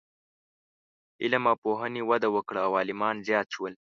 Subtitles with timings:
[1.21, 3.73] علم او پوهنې وده وکړه او عالمان زیات شول.